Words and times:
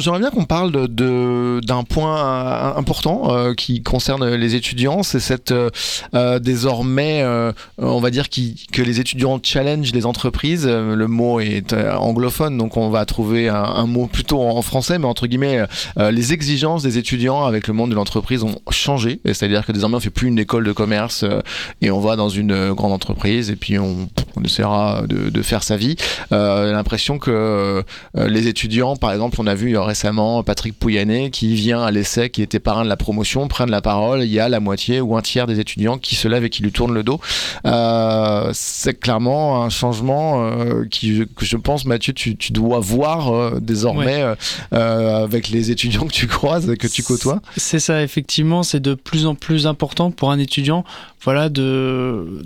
J'aimerais 0.00 0.20
bien 0.20 0.30
qu'on 0.30 0.44
parle 0.44 0.70
d'un 0.70 0.86
de, 0.86 1.60
d'un 1.66 1.82
point 1.82 2.76
important 2.76 3.34
euh, 3.34 3.54
qui 3.54 3.82
concerne 3.82 4.32
les 4.32 4.54
étudiants, 4.54 5.02
c'est 5.02 5.18
cette 5.18 5.50
euh, 5.50 6.38
désormais, 6.38 7.22
euh, 7.24 7.50
on 7.78 7.98
va 7.98 8.10
dire 8.10 8.28
qui, 8.28 8.68
que 8.70 8.80
les 8.80 9.00
étudiants 9.00 9.40
challenge 9.42 9.92
les 9.92 10.06
entreprises. 10.06 10.68
Le 10.68 11.06
mot 11.08 11.40
est 11.40 11.72
anglophone, 11.72 12.56
donc 12.56 12.76
on 12.76 12.90
va 12.90 13.04
trouver 13.06 13.48
un, 13.48 13.56
un 13.56 13.86
mot 13.88 14.06
plutôt 14.06 14.40
en 14.40 14.62
français, 14.62 15.00
mais 15.00 15.06
entre 15.06 15.26
guillemets, 15.26 15.64
les 15.96 16.32
exigences 16.32 16.84
des 16.84 16.96
étudiants 16.96 17.44
avec 17.44 17.66
le 17.66 17.74
monde 17.74 17.90
de 17.90 17.96
l'entreprise 17.96 18.44
ont 18.44 18.60
changé. 18.70 19.18
C'est-à-dire 19.24 19.66
que 19.66 19.72
désormais 19.72 19.96
on 19.96 20.00
fait 20.00 20.10
plus 20.10 20.28
une 20.28 20.38
école 20.38 20.62
de 20.62 20.72
commerce 20.72 21.24
et 21.82 21.90
on 21.90 21.98
va 21.98 22.14
dans 22.14 22.28
une 22.28 22.72
grande 22.72 22.92
entreprise 22.92 23.50
et 23.50 23.56
puis 23.56 23.80
on, 23.80 24.08
on 24.38 24.42
essaiera 24.42 25.02
de, 25.06 25.30
de, 25.30 25.42
faire 25.42 25.62
sa 25.62 25.76
vie. 25.76 25.96
L'impression 26.30 27.18
que 27.18 27.82
les 28.14 28.48
étudiants, 28.48 28.96
par 28.96 29.12
exemple, 29.12 29.36
on 29.40 29.46
a 29.46 29.54
vu 29.54 29.76
récemment 29.76 30.42
Patrick 30.42 30.78
Pouyanné 30.78 31.30
qui 31.30 31.54
vient 31.54 31.82
à 31.82 31.90
l'essai, 31.90 32.30
qui 32.30 32.42
était 32.42 32.60
parrain 32.60 32.84
de 32.84 32.88
la 32.88 32.96
promotion, 32.96 33.48
prendre 33.48 33.70
la 33.70 33.80
parole. 33.80 34.22
Il 34.22 34.30
y 34.30 34.40
a 34.40 34.48
la 34.48 34.60
moitié 34.60 35.00
ou 35.00 35.16
un 35.16 35.22
tiers 35.22 35.46
des 35.46 35.60
étudiants 35.60 35.98
qui 35.98 36.14
se 36.14 36.28
lèvent 36.28 36.44
et 36.44 36.50
qui 36.50 36.62
lui 36.62 36.72
tournent 36.72 36.94
le 36.94 37.02
dos. 37.02 37.20
Euh, 37.66 38.50
c'est 38.52 38.98
clairement 38.98 39.62
un 39.64 39.68
changement 39.68 40.44
euh, 40.44 40.84
qui, 40.84 41.24
que 41.36 41.44
je 41.44 41.56
pense, 41.56 41.84
Mathieu, 41.84 42.12
tu, 42.12 42.36
tu 42.36 42.52
dois 42.52 42.80
voir 42.80 43.32
euh, 43.32 43.58
désormais 43.60 44.24
avec 44.70 45.48
les 45.48 45.70
étudiants 45.70 46.06
que 46.06 46.12
tu 46.12 46.26
croises, 46.26 46.74
que 46.78 46.86
tu 46.86 47.02
côtoies. 47.02 47.40
C'est 47.56 47.78
ça, 47.80 48.02
effectivement, 48.02 48.62
c'est 48.62 48.80
de 48.80 48.94
plus 48.94 49.26
en 49.26 49.34
plus 49.34 49.66
important 49.66 50.10
pour 50.10 50.30
un 50.30 50.38
étudiant, 50.38 50.84
voilà, 51.22 51.48
de 51.48 52.42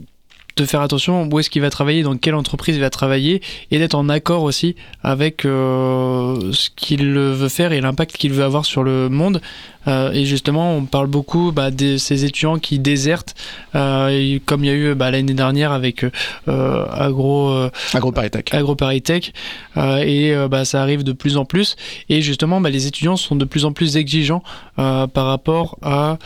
de 0.57 0.65
faire 0.65 0.81
attention 0.81 1.29
où 1.31 1.39
est-ce 1.39 1.51
qu'il 1.51 1.63
va 1.63 1.71
travailler, 1.71 2.03
dans 2.03 2.17
quelle 2.17 2.35
entreprise 2.35 2.77
il 2.77 2.81
va 2.81 2.91
travailler, 2.91 3.43
et 3.71 3.79
d'être 3.79 3.95
en 3.95 4.09
accord 4.09 4.43
aussi 4.43 4.77
avec 5.03 5.45
euh, 5.45 6.53
ce 6.53 6.71
qu'il 6.75 7.15
veut 7.15 7.49
faire 7.49 7.73
et 7.73 7.81
l'impact 7.81 8.17
qu'il 8.17 8.33
veut 8.33 8.45
avoir 8.45 8.65
sur 8.65 8.83
le 8.83 9.09
monde. 9.09 9.41
Euh, 9.89 10.13
et 10.13 10.25
justement, 10.25 10.77
on 10.77 10.85
parle 10.85 11.07
beaucoup 11.07 11.53
bah, 11.53 11.71
de 11.71 11.97
ces 11.97 12.25
étudiants 12.25 12.59
qui 12.59 12.79
désertent, 12.79 13.35
euh, 13.75 14.39
comme 14.45 14.65
il 14.65 14.67
y 14.69 14.71
a 14.71 14.75
eu 14.75 14.95
bah, 14.95 15.11
l'année 15.11 15.35
dernière 15.35 15.73
avec 15.73 16.05
Agro. 16.47 17.69
AgroParisTech. 17.95 19.33
Euh, 19.77 19.99
et 19.99 20.49
bah, 20.49 20.65
ça 20.65 20.83
arrive 20.83 21.03
de 21.05 21.13
plus 21.13 21.37
en 21.37 21.45
plus. 21.45 21.77
Et 22.09 22.23
justement, 22.23 22.61
les 22.61 22.87
étudiants 22.87 23.17
sont 23.17 23.37
de 23.37 23.45
plus 23.45 23.65
en 23.65 23.73
plus 23.73 23.97
exigeants 23.97 24.43
par 24.77 25.27
rapport 25.27 25.79
à 25.83 26.19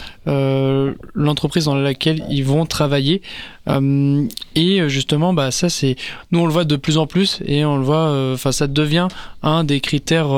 l'entreprise 1.14 1.64
dans 1.64 1.74
laquelle 1.74 2.24
ils 2.30 2.44
vont 2.44 2.66
travailler. 2.66 3.22
Et 3.68 4.88
justement, 4.88 5.32
bah, 5.32 5.50
ça, 5.50 5.68
c'est. 5.68 5.96
Nous, 6.30 6.38
on 6.38 6.46
le 6.46 6.52
voit 6.52 6.64
de 6.64 6.76
plus 6.76 6.98
en 6.98 7.06
plus 7.06 7.40
et 7.44 7.64
on 7.64 7.76
le 7.76 7.84
voit. 7.84 8.32
Enfin, 8.32 8.52
ça 8.52 8.66
devient 8.66 9.08
un 9.42 9.64
des 9.64 9.80
critères 9.80 10.30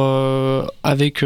avec 0.83 1.25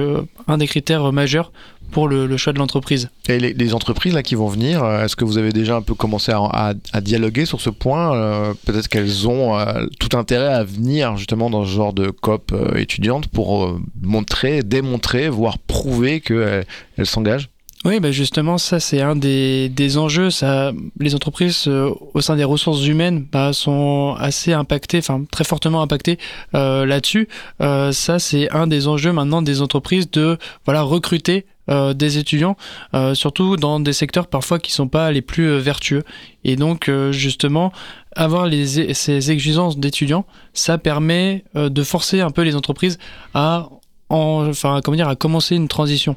un 0.49 0.59
des 0.59 0.67
critères 0.67 1.13
majeurs 1.13 1.53
pour 1.93 2.09
le, 2.09 2.37
choix 2.37 2.53
de 2.53 2.59
l'entreprise. 2.59 3.11
Et 3.29 3.39
les, 3.39 3.75
entreprises 3.75 4.15
là 4.15 4.23
qui 4.25 4.35
vont 4.35 4.49
venir, 4.49 4.83
euh, 4.83 5.05
est-ce 5.05 5.15
que 5.15 5.25
vous 5.25 5.39
avez 5.39 5.53
déjà 5.53 5.77
un 5.77 5.83
peu 5.83 5.95
commencé 5.95 6.33
à, 6.33 6.75
dialoguer 7.01 7.45
sur 7.45 7.61
ce 7.61 7.71
point 7.71 8.17
euh, 8.17 8.55
Peut-être 8.67 8.89
qu'elles 8.89 9.29
ont 9.29 9.57
euh, 9.57 9.87
tout 10.01 10.17
intérêt 10.17 10.53
à 10.53 10.65
venir 10.65 11.17
justement 11.17 11.51
dans 11.51 11.65
ce 11.65 11.71
genre 11.71 11.93
de 11.93 12.11
COP 12.11 12.55
étudiante 12.77 13.29
pour 13.29 13.79
montrer, 14.01 14.63
démontrer, 14.63 15.29
voire 15.29 15.59
prouver 15.59 16.21
qu'elles 16.21 16.67
s'engagent? 17.05 17.52
Oui, 17.85 18.01
bah 18.01 18.13
justement, 18.13 18.59
ça 18.59 18.79
c'est 18.81 19.01
un 19.01 19.17
des, 19.17 19.69
des, 19.69 19.99
enjeux. 19.99 20.31
Ça, 20.31 20.73
les 21.01 21.15
entreprises 21.15 21.67
au 21.67 22.21
sein 22.21 22.37
des 22.37 22.45
ressources 22.45 22.87
humaines 22.87 23.27
bah, 23.31 23.53
sont 23.53 24.15
assez 24.19 24.53
impactées, 24.53 24.99
enfin 24.99 25.25
très 25.31 25.45
fortement 25.45 25.83
impactées 25.83 26.19
là-dessus. 26.53 27.29
ça 27.61 28.19
c'est 28.19 28.51
un 28.53 28.67
des 28.67 28.87
enjeux 28.87 29.13
maintenant 29.13 29.43
des 29.43 29.63
entreprises 29.63 30.11
de 30.11 30.39
voilà 30.65 30.83
recruter 30.83 31.47
euh, 31.71 31.95
des 31.95 32.19
étudiants, 32.19 32.57
euh, 32.93 33.15
surtout 33.15 33.57
dans 33.57 33.79
des 33.79 33.93
secteurs 33.93 34.27
parfois 34.27 34.59
qui 34.59 34.73
sont 34.73 34.89
pas 34.89 35.13
les 35.13 35.23
plus 35.23 35.45
euh, 35.45 35.59
vertueux. 35.59 36.03
Et 36.43 36.57
donc 36.57 36.91
justement, 37.13 37.73
avoir 38.17 38.47
les, 38.47 38.95
ces 38.95 39.31
exigences 39.31 39.79
d'étudiants, 39.79 40.27
ça 40.55 40.77
permet 40.77 41.45
de 41.55 41.83
forcer 41.85 42.21
un 42.21 42.33
peu 42.33 42.43
les 42.43 42.57
entreprises 42.57 42.99
à, 43.33 43.69
enfin, 44.09 44.81
comment 44.83 44.97
dire, 44.97 45.07
à 45.07 45.15
commencer 45.15 45.55
une 45.55 45.69
transition. 45.69 46.17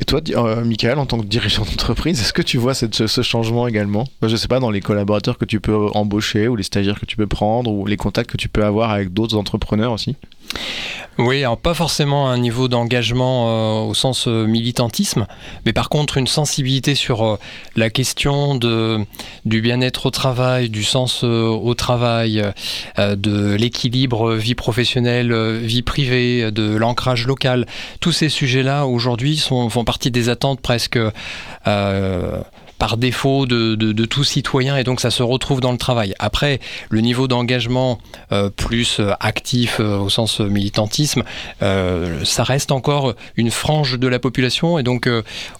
Et 0.00 0.04
toi, 0.04 0.20
Michael, 0.64 0.98
en 0.98 1.06
tant 1.06 1.18
que 1.18 1.26
dirigeant 1.26 1.64
d'entreprise, 1.64 2.20
est-ce 2.20 2.32
que 2.32 2.42
tu 2.42 2.58
vois 2.58 2.74
ce 2.74 3.22
changement 3.22 3.68
également 3.68 4.04
Je 4.22 4.28
ne 4.28 4.36
sais 4.36 4.48
pas, 4.48 4.58
dans 4.58 4.70
les 4.70 4.80
collaborateurs 4.80 5.38
que 5.38 5.44
tu 5.44 5.60
peux 5.60 5.88
embaucher, 5.94 6.48
ou 6.48 6.56
les 6.56 6.62
stagiaires 6.62 6.98
que 6.98 7.06
tu 7.06 7.16
peux 7.16 7.26
prendre, 7.26 7.70
ou 7.70 7.86
les 7.86 7.96
contacts 7.96 8.30
que 8.30 8.36
tu 8.36 8.48
peux 8.48 8.64
avoir 8.64 8.90
avec 8.90 9.12
d'autres 9.12 9.36
entrepreneurs 9.36 9.92
aussi 9.92 10.16
oui, 11.18 11.40
alors 11.40 11.58
pas 11.58 11.74
forcément 11.74 12.30
un 12.30 12.38
niveau 12.38 12.68
d'engagement 12.68 13.46
euh, 13.46 13.90
au 13.90 13.92
sens 13.92 14.26
euh, 14.28 14.46
militantisme, 14.46 15.26
mais 15.66 15.74
par 15.74 15.90
contre 15.90 16.16
une 16.16 16.26
sensibilité 16.26 16.94
sur 16.94 17.22
euh, 17.22 17.38
la 17.76 17.90
question 17.90 18.54
de, 18.54 18.98
du 19.44 19.60
bien-être 19.60 20.06
au 20.06 20.10
travail, 20.10 20.70
du 20.70 20.84
sens 20.84 21.22
au 21.22 21.74
travail, 21.74 22.42
de 22.98 23.54
l'équilibre 23.54 24.32
vie 24.34 24.54
professionnelle, 24.54 25.32
vie 25.58 25.82
privée, 25.82 26.50
de 26.50 26.74
l'ancrage 26.74 27.26
local. 27.26 27.66
Tous 28.00 28.12
ces 28.12 28.28
sujets-là 28.28 28.86
aujourd'hui 28.86 29.36
font 29.38 29.84
partie 29.84 30.10
des 30.10 30.28
attentes 30.28 30.60
presque 30.60 30.98
par 32.82 32.96
défaut 32.96 33.46
de, 33.46 34.04
tout 34.06 34.24
citoyen 34.24 34.76
et 34.76 34.82
donc 34.82 35.00
ça 35.00 35.12
se 35.12 35.22
retrouve 35.22 35.60
dans 35.60 35.70
le 35.70 35.78
travail. 35.78 36.14
Après, 36.18 36.58
le 36.90 37.00
niveau 37.00 37.28
d'engagement 37.28 37.98
euh, 38.32 38.50
plus 38.50 38.98
euh, 38.98 39.12
actif 39.20 39.78
euh, 39.78 39.98
au 39.98 40.08
sens 40.08 40.40
militantisme, 40.40 41.22
ça 41.60 42.42
reste 42.42 42.72
encore 42.72 43.14
une 43.36 43.52
frange 43.52 44.00
de 44.00 44.08
la 44.08 44.18
population 44.18 44.80
et 44.80 44.82
donc 44.82 45.08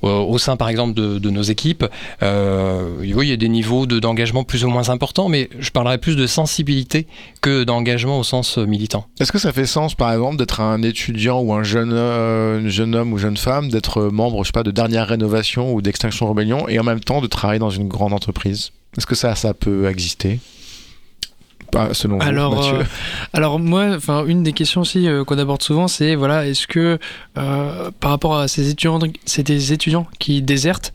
au 0.02 0.38
sein 0.38 0.56
par 0.56 0.68
exemple 0.68 0.94
de, 0.94 1.20
de 1.20 1.30
nos 1.30 1.42
équipes, 1.42 1.84
oui, 2.22 3.26
il 3.26 3.28
y 3.28 3.32
a 3.32 3.36
des 3.36 3.48
niveaux 3.48 3.86
d'engagement 3.86 4.42
plus 4.42 4.64
ou 4.64 4.68
moins 4.68 4.88
importants, 4.88 5.28
mais 5.28 5.48
je 5.60 5.70
parlerai 5.70 5.98
plus 5.98 6.16
de 6.16 6.26
sensibilité 6.26 7.06
que 7.40 7.62
d'engagement 7.62 8.18
au 8.18 8.24
sens 8.24 8.58
militant. 8.58 9.06
Est-ce 9.20 9.30
que 9.30 9.38
ça 9.38 9.52
fait 9.52 9.66
sens 9.66 9.94
par 9.94 10.12
exemple 10.12 10.38
d'être 10.38 10.60
un 10.60 10.82
étudiant 10.82 11.40
ou 11.40 11.52
un 11.52 11.62
jeune, 11.62 12.68
jeune 12.68 12.94
homme 12.96 13.12
ou 13.12 13.18
jeune 13.18 13.36
femme, 13.36 13.68
d'être 13.68 14.02
membre, 14.10 14.42
je 14.42 14.48
sais 14.48 14.52
pas, 14.52 14.64
de 14.64 14.72
dernière 14.72 15.06
rénovation 15.06 15.72
ou 15.72 15.82
d'extinction 15.82 16.26
rébellion 16.26 16.68
et 16.68 16.80
en 16.80 16.84
même 16.84 17.00
temps 17.00 17.11
de 17.20 17.26
travailler 17.26 17.58
dans 17.58 17.70
une 17.70 17.88
grande 17.88 18.12
entreprise 18.12 18.72
Est-ce 18.96 19.06
que 19.06 19.14
ça, 19.14 19.34
ça 19.34 19.54
peut 19.54 19.88
exister 19.88 20.40
selon 21.92 22.20
alors, 22.20 22.54
vous, 22.54 22.76
euh, 22.76 22.84
alors 23.32 23.58
moi, 23.58 23.94
enfin 23.96 24.26
une 24.26 24.42
des 24.42 24.52
questions 24.52 24.82
aussi 24.82 25.08
euh, 25.08 25.24
qu'on 25.24 25.38
aborde 25.38 25.62
souvent, 25.62 25.88
c'est 25.88 26.14
voilà, 26.14 26.46
est-ce 26.46 26.66
que 26.66 26.98
euh, 27.38 27.90
par 28.00 28.10
rapport 28.10 28.36
à 28.36 28.48
ces 28.48 28.68
étudiants, 28.70 28.98
c'est 29.24 29.42
des 29.42 29.72
étudiants 29.72 30.06
qui 30.18 30.42
désertent, 30.42 30.92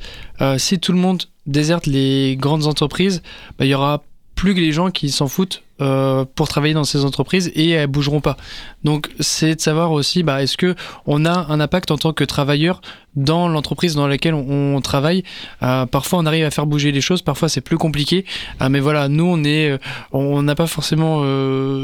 si 0.58 0.80
tout 0.80 0.92
le 0.92 1.00
monde 1.00 1.24
déserte 1.46 1.88
les 1.88 2.36
grandes 2.40 2.68
entreprises, 2.68 3.22
bah, 3.58 3.66
il 3.66 3.70
y 3.70 3.74
aura 3.74 4.04
plus 4.36 4.54
que 4.54 4.60
les 4.60 4.72
gens 4.72 4.92
qui 4.92 5.10
s'en 5.10 5.28
foutent 5.28 5.64
euh, 5.80 6.26
pour 6.36 6.48
travailler 6.48 6.74
dans 6.74 6.84
ces 6.84 7.06
entreprises 7.06 7.52
et 7.54 7.70
elles 7.70 7.88
bougeront 7.88 8.22
pas. 8.22 8.36
Donc 8.84 9.10
c'est 9.20 9.56
de 9.56 9.62
savoir 9.62 9.92
aussi, 9.92 10.24
bah, 10.24 10.42
est-ce 10.42 10.58
que 10.58 10.76
on 11.06 11.26
a 11.26 11.46
un 11.50 11.60
impact 11.60 11.92
en 11.92 11.98
tant 11.98 12.14
que 12.14 12.24
travailleur 12.24 12.82
dans 13.16 13.48
l'entreprise 13.48 13.96
dans 13.96 14.08
laquelle 14.08 14.34
on, 14.34 14.80
travaille? 14.82 15.24
Euh, 15.64 15.86
parfois 15.86 16.20
on 16.20 16.26
arrive 16.26 16.46
à 16.46 16.52
faire 16.52 16.66
bouger 16.66 16.92
les 16.92 17.02
choses, 17.02 17.22
parfois 17.22 17.48
c'est 17.48 17.62
plus 17.62 17.78
compliqué. 17.78 18.26
Euh, 18.62 18.70
mais 18.70 18.80
voilà, 18.80 19.08
nous 19.08 19.26
on 19.26 19.44
est, 19.44 19.80
on 20.12 20.42
n'a 20.42 20.56
pas 20.56 20.68
forcément 20.68 21.22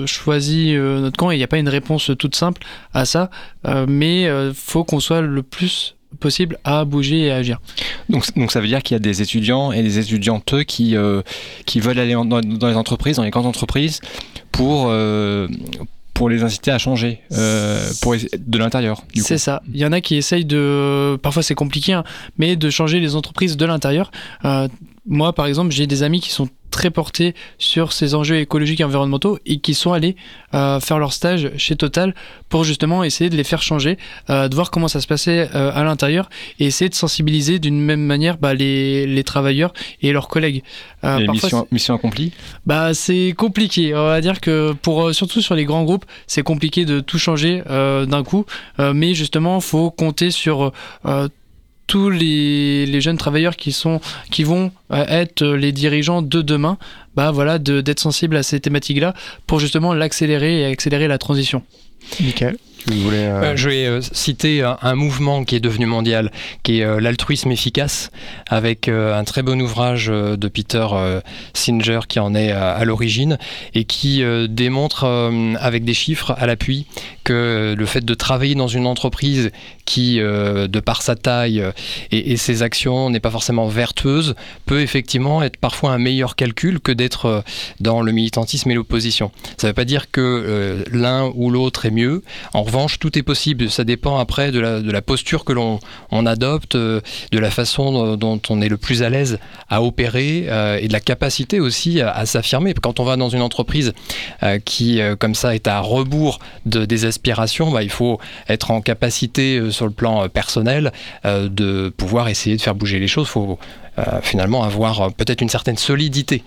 choisi 0.05 0.73
notre 0.75 1.17
camp 1.17 1.31
et 1.31 1.35
il 1.35 1.37
n'y 1.37 1.43
a 1.43 1.47
pas 1.47 1.59
une 1.59 1.69
réponse 1.69 2.11
toute 2.17 2.35
simple 2.35 2.63
à 2.93 3.05
ça. 3.05 3.29
mais 3.87 4.27
faut 4.53 4.83
qu'on 4.83 4.99
soit 4.99 5.21
le 5.21 5.43
plus 5.43 5.95
possible 6.19 6.57
à 6.63 6.85
bouger 6.85 7.21
et 7.21 7.31
à 7.31 7.37
agir. 7.37 7.59
Donc, 8.09 8.25
donc 8.35 8.51
ça 8.51 8.59
veut 8.61 8.67
dire 8.67 8.81
qu'il 8.81 8.95
y 8.95 8.97
a 8.97 8.99
des 8.99 9.21
étudiants 9.21 9.71
et 9.71 9.81
des 9.81 9.99
étudiantes 9.99 10.63
qui, 10.65 10.95
euh, 10.95 11.21
qui 11.65 11.79
veulent 11.79 11.99
aller 11.99 12.13
dans, 12.13 12.39
les 12.39 12.75
entreprises, 12.75 13.17
dans 13.17 13.23
les 13.23 13.29
grandes 13.29 13.45
entreprises, 13.45 14.01
pour, 14.51 14.87
euh, 14.89 15.47
pour 16.13 16.29
les 16.29 16.43
inciter 16.43 16.71
à 16.71 16.77
changer 16.77 17.19
euh, 17.31 17.89
pour, 18.01 18.15
de 18.15 18.57
l'intérieur. 18.57 19.03
C'est 19.15 19.37
ça. 19.37 19.61
Il 19.73 19.79
y 19.79 19.85
en 19.85 19.91
a 19.91 20.01
qui 20.01 20.15
essayent 20.15 20.45
de, 20.45 21.17
parfois 21.21 21.43
c'est 21.43 21.55
compliqué, 21.55 21.93
hein, 21.93 22.03
mais 22.37 22.55
de 22.55 22.69
changer 22.69 22.99
les 22.99 23.15
entreprises 23.15 23.57
de 23.57 23.65
l'intérieur. 23.65 24.11
Moi, 25.05 25.33
par 25.33 25.47
exemple, 25.47 25.71
j'ai 25.71 25.87
des 25.87 26.03
amis 26.03 26.21
qui 26.21 26.29
sont 26.29 26.49
très 26.73 26.89
portés 26.89 27.35
sur 27.59 27.93
ces 27.93 28.15
enjeux 28.15 28.37
écologiques 28.37 28.79
et 28.79 28.83
environnementaux 28.83 29.37
et 29.45 29.59
qui 29.59 29.75
sont 29.75 29.93
allés 29.93 30.15
euh, 30.55 30.79
faire 30.79 30.97
leur 30.97 31.13
stage 31.13 31.51
chez 31.55 31.75
Total 31.75 32.15
pour 32.49 32.63
justement 32.63 33.03
essayer 33.03 33.29
de 33.29 33.37
les 33.37 33.43
faire 33.43 33.61
changer, 33.61 33.99
euh, 34.31 34.47
de 34.47 34.55
voir 34.55 34.71
comment 34.71 34.87
ça 34.87 34.99
se 34.99 35.05
passait 35.05 35.49
euh, 35.53 35.71
à 35.71 35.83
l'intérieur 35.83 36.31
et 36.59 36.65
essayer 36.65 36.89
de 36.89 36.95
sensibiliser 36.95 37.59
d'une 37.59 37.79
même 37.79 38.01
manière 38.01 38.37
bah, 38.37 38.55
les, 38.55 39.05
les, 39.05 39.23
travailleurs 39.23 39.71
et 40.01 40.11
leurs 40.11 40.27
collègues. 40.27 40.63
et 41.03 41.27
mission, 41.27 41.67
mission, 41.71 41.93
accomplie? 41.93 42.31
Bah, 42.65 42.95
C'est 42.95 43.35
compliqué. 43.37 43.93
On 43.93 44.05
va 44.05 44.19
dire 44.19 44.41
que 44.41 44.73
pour, 44.81 45.13
surtout 45.13 45.41
sur 45.41 45.53
les 45.53 45.65
grands 45.65 45.83
groupes, 45.83 46.05
c'est 46.25 46.43
compliqué 46.43 46.85
de 46.85 47.01
tout 47.01 47.19
changer 47.19 47.61
d'un 47.67 48.23
coup. 48.23 48.45
mais 48.79 49.13
justement, 49.13 49.57
il 49.57 49.63
faut 49.63 49.91
compter 49.91 50.31
sur 50.31 50.71
tous 51.87 52.09
les, 52.09 53.01
jeunes 53.01 53.17
travailleurs 53.17 53.55
qui, 53.55 53.71
sont, 53.71 53.99
qui 54.31 54.43
vont 54.43 54.71
euh, 54.91 55.05
être 55.07 55.45
les 55.45 55.71
dirigeants 55.71 56.21
de 56.21 56.41
demain, 56.41 56.77
bah 57.15 57.31
voilà, 57.31 57.59
d'être 57.59 57.99
sensibles 57.99 58.35
à 58.35 58.43
ces 58.43 58.59
thématiques-là 58.59 59.13
pour 59.47 59.59
justement 59.59 59.93
l'accélérer 59.93 60.61
et 60.61 60.65
accélérer 60.65 61.07
la 61.07 61.17
transition. 61.17 61.63
Michael 62.21 62.57
euh, 62.91 63.55
je 63.55 63.69
vais 63.69 63.99
citer 64.01 64.61
un, 64.61 64.95
mouvement 64.95 65.45
qui 65.45 65.55
est 65.55 65.61
devenu 65.61 65.85
mondial, 65.85 66.33
qui 66.63 66.81
est 66.81 66.99
l'altruisme 66.99 67.49
efficace, 67.49 68.11
avec 68.49 68.89
un 68.89 69.23
très 69.23 69.41
bon 69.41 69.61
ouvrage 69.61 70.07
de 70.07 70.47
Peter 70.49 70.85
Singer 71.53 72.01
qui 72.09 72.19
en 72.19 72.35
est 72.35 72.51
à 72.51 72.83
l'origine 72.83 73.37
et 73.73 73.85
qui 73.85 74.21
démontre 74.49 75.05
avec 75.61 75.85
des 75.85 75.93
chiffres 75.93 76.35
à 76.37 76.45
l'appui 76.45 76.85
que 77.23 77.73
le 77.77 77.85
fait 77.85 78.03
de 78.03 78.13
travailler 78.13 78.55
dans 78.55 78.67
une 78.67 78.85
entreprise 78.85 79.51
qui, 79.85 80.19
euh, 80.19 80.67
de 80.67 80.79
par 80.79 81.01
sa 81.01 81.15
taille 81.15 81.61
euh, 81.61 81.71
et, 82.11 82.37
ses 82.37 82.63
actions, 82.63 83.09
n'est 83.09 83.19
pas 83.19 83.31
forcément 83.31 83.67
vertueuse, 83.67 84.35
peut 84.65 84.81
effectivement 84.81 85.43
être 85.43 85.57
parfois 85.57 85.91
un 85.91 85.97
meilleur 85.97 86.35
calcul 86.35 86.79
que 86.79 86.91
d'être 86.91 87.25
euh, 87.25 87.41
dans 87.79 88.01
le 88.01 88.11
militantisme 88.11 88.71
et 88.71 88.73
l'opposition. 88.73 89.31
Ça 89.57 89.67
ne 89.67 89.69
veut 89.69 89.75
pas 89.75 89.85
dire 89.85 90.11
que 90.11 90.83
l'un 90.91 91.31
ou 91.35 91.49
l'autre 91.49 91.85
est 91.85 91.91
mieux. 91.93 92.21
En 92.53 92.63
revanche, 92.63 92.99
tout 92.99 93.17
est 93.17 93.23
possible. 93.23 93.69
Ça 93.69 93.83
dépend 93.83 94.17
après 94.17 94.51
de 94.51 94.59
la, 94.59 95.01
posture 95.01 95.45
que 95.45 95.53
l'on 95.53 95.79
on 96.11 96.25
adopte, 96.25 96.75
de 96.75 97.01
la 97.31 97.51
façon 97.51 98.15
dont 98.15 98.41
on 98.49 98.61
est 98.61 98.69
le 98.69 98.77
plus 98.77 99.03
à 99.03 99.09
l'aise 99.09 99.39
à 99.69 99.81
opérer 99.81 100.47
et 100.81 100.87
de 100.87 100.93
la 100.93 100.99
capacité 100.99 101.59
aussi 101.59 102.01
à, 102.01 102.25
s'affirmer. 102.25 102.73
Quand 102.73 102.99
on 102.99 103.03
va 103.03 103.15
dans 103.17 103.29
une 103.29 103.41
entreprise 103.41 103.93
qui, 104.65 105.01
comme 105.19 105.35
ça, 105.35 105.55
est 105.55 105.67
à 105.67 105.79
rebours 105.79 106.39
de, 106.65 106.85
des 106.85 107.05
aspirations, 107.05 107.71
bah, 107.71 107.83
il 107.83 107.89
faut 107.89 108.19
être 108.47 108.71
en 108.71 108.81
capacité 108.81 109.71
sur 109.71 109.85
le 109.85 109.91
plan 109.91 110.23
euh, 110.23 110.27
personnel 110.27 110.91
euh, 111.25 111.47
de 111.49 111.89
pouvoir 111.89 112.27
essayer 112.27 112.55
de 112.55 112.61
faire 112.61 112.75
bouger 112.75 112.99
les 112.99 113.07
choses. 113.07 113.27
Il 113.27 113.31
faut 113.31 113.59
euh, 113.92 113.92
finalement 114.21 114.63
avoir 114.63 115.13
peut-être 115.13 115.41
une 115.41 115.49
certaine 115.49 115.77
solidité 115.77 116.43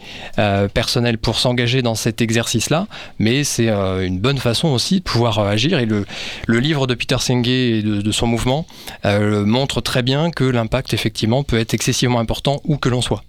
personnelle 0.75 1.19
pour 1.19 1.39
s'engager 1.39 1.83
dans 1.83 1.95
cet 1.95 2.21
exercice-là, 2.21 2.87
mais 3.19 3.45
c'est 3.45 3.69
une 3.69 4.19
bonne 4.19 4.39
façon 4.39 4.69
aussi 4.69 4.99
de 4.99 5.05
pouvoir 5.05 5.39
agir. 5.39 5.79
Et 5.79 5.87
le, 5.87 6.07
le 6.47 6.59
livre 6.59 6.87
de 6.87 6.95
Peter 6.95 7.19
Senge 7.19 7.49
et 7.49 7.83
de, 7.83 8.01
de 8.01 8.13
son 8.13 8.27
mouvement 8.27 8.67
montre 9.05 9.81
très 9.81 10.03
bien 10.03 10.31
que 10.31 10.45
l'impact 10.45 10.95
effectivement 10.95 11.43
peut 11.45 11.59
être 11.59 11.75
excessivement 11.75 12.19
important 12.19 12.61
où 12.65 12.77
que 12.77 12.89
l'on 12.89 13.03
soit. 13.03 13.23